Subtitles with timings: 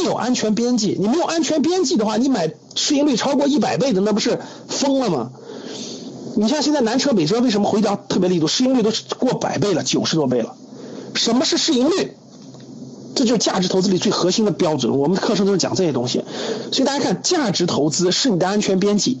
[0.00, 0.96] 定有安全边际。
[0.98, 5.30] 你没有安全边际的话，你买市盈率超过一百倍的，那不是疯了吗？
[6.36, 8.46] 你像现在南车北车为什么回调特别力度？
[8.46, 10.54] 市盈率都过百倍了，九十多倍了。
[11.14, 12.12] 什么是市盈率？
[13.14, 14.98] 这就是价值投资里最核心的标准。
[14.98, 16.24] 我们的课程都是讲这些东西。
[16.72, 19.18] 所以大家看，价值投资是你的安全边际。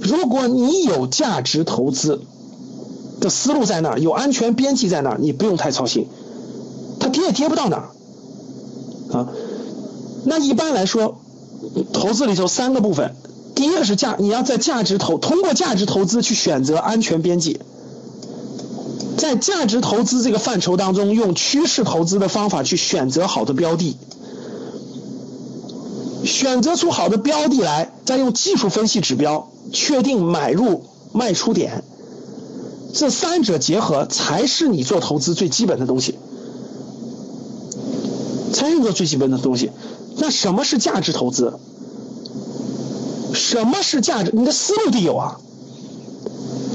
[0.00, 2.20] 如果你有价值投资
[3.20, 6.06] 的思路在那儿，有安全边际在那儿，你不用太操心，
[7.00, 9.28] 它跌也跌不到哪儿啊。
[10.24, 11.20] 那一般来说，
[11.92, 13.14] 投资里头三个部分，
[13.54, 17.60] 第一个是价，你要在价值投，通过价值投资去选择安全边际，
[19.16, 23.96] 在价值投资这个范畴当中，用趋势投资的方法去选择好的标的。
[26.24, 31.84] 选择出好的标的来，再用技术分析指标确定买入卖出点，
[32.94, 36.14] 这三者结合才是你做投资最基本的东西，
[38.54, 39.70] 才是做最基本的东西。
[40.16, 41.58] 那什么是价值投资？
[43.34, 44.30] 什么是价值？
[44.32, 45.40] 你的思路得有啊。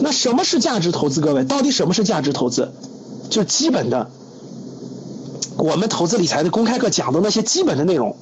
[0.01, 1.21] 那什么是价值投资？
[1.21, 2.71] 各位，到底什么是价值投资？
[3.29, 4.09] 就基本的，
[5.57, 8.15] 我们投资理财的公开课讲的那些基本的内容。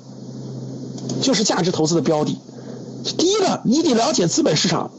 [1.22, 2.38] 就是价值投资的标的。
[3.18, 4.92] 第一个，你得了解资本市场，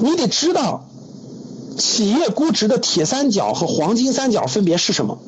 [0.00, 0.84] 你得知道
[1.76, 5.18] 企业估值的铁三角和黄金三角分别是什么。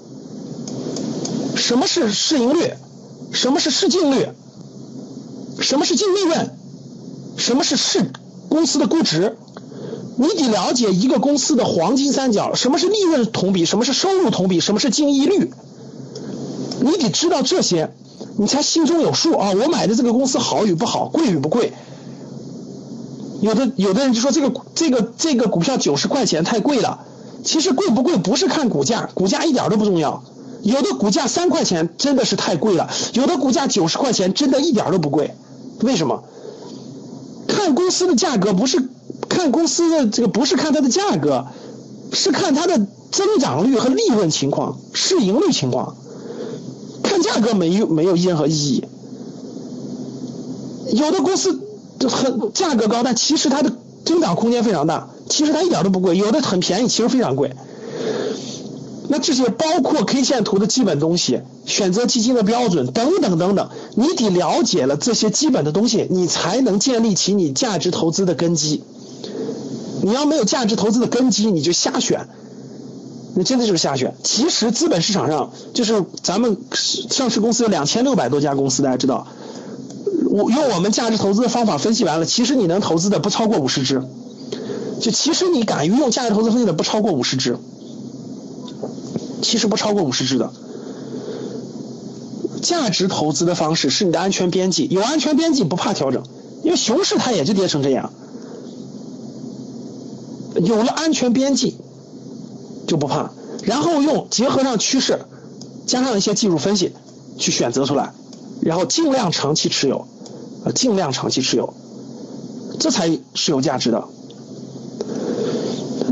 [1.57, 2.75] 什么是市盈率？
[3.35, 4.29] 什么是市净率？
[5.61, 6.51] 什么是净利润？
[7.37, 8.11] 什么是市
[8.49, 9.37] 公司的估值？
[10.17, 13.65] 你得了解一个公司的黄金三角，什么是利润同比？
[13.65, 14.61] 什么是收入同比？
[14.61, 15.51] 什么是净利率？
[16.81, 17.91] 你得知道这些。
[18.37, 19.51] 你才心中有数啊！
[19.51, 21.73] 我买的这个公司好与不好，贵与不贵？
[23.41, 27.05] 有的有的人就说这个这个这个股票九十块钱太贵了。
[27.45, 30.25] 其实贵不贵不是看股价，股价一点都不重要。
[30.65, 35.35] 有的股价三块钱真的是太贵了，有的股价九十块钱真的一点都不贵。
[35.81, 36.25] 为什么？
[37.47, 38.83] 看公司的价格不是
[39.29, 41.47] 看公司的这个不是看它的价格，
[42.13, 45.97] 是看它的增长率和利润情况、市盈率情况。
[47.03, 48.85] 看价格没有没有任何意义，
[50.93, 51.61] 有的公司
[52.09, 53.73] 很价格高，但其实它的
[54.05, 57.55] 增长空间非常大，其实它一点都不贵；有的很便宜，其实非常贵。
[59.15, 68.83] 那这些包括 K 线图的基本东西、选择基金的标准等等等等，你得了解了这些基本的东西，你才能建立起你价值投资的根基。
[70.03, 72.27] 你要没有价值投资的根基，你就瞎选。
[73.37, 74.17] 那真的就是瞎选。
[74.25, 79.29] 其实资本市场上，就是咱们上市公司有两千六百多家公司，大家知道。
[80.33, 84.03] 我用我们价值投资的方法分析完了，其实你能投资的不超过五十只。
[85.01, 87.57] 就其实你敢于用价值投资分析的不超过五十只，
[89.45, 90.53] 其实不超过五十只的。
[92.63, 96.25] 价值投资的方式是你的安全边际，有安全边际不怕调整，
[96.65, 98.13] 因为熊市它也就跌成这样。
[100.57, 101.77] 有了安全边际。
[102.87, 103.31] 就不怕，
[103.63, 105.21] 然后用结合上趋势，
[105.87, 106.93] 加上一些技术分析
[107.39, 108.13] 去选择出来，
[108.61, 110.07] 然后尽量长期持有，
[110.67, 111.73] 啊，尽量长期持有，
[112.79, 114.05] 这才是有价值的。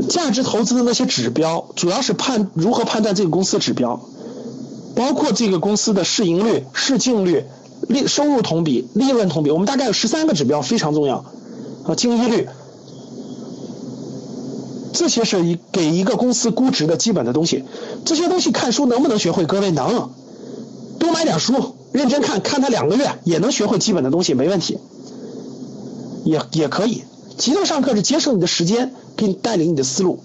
[0.09, 3.99] 价值投资的那些指标，主要是判如何判断这个公司的指标，
[4.95, 7.45] 包括这个公司的市盈率、市净率、
[7.87, 11.25] 利收入同比、利润同比，我们大概有十三个指标非常重要，
[11.85, 12.47] 啊，净利率。
[14.93, 17.63] 这些是一给一个公司估值的基本的东西，
[18.05, 19.45] 这些东西看书能不能学会？
[19.45, 20.11] 各位能，
[20.99, 24.77] 多买点书，认真看看它两个月也能学会基本的东西，没问题，
[26.25, 27.03] 也也可以。
[27.37, 30.23] 集中上课是节省你的时间，给你带领你的思路。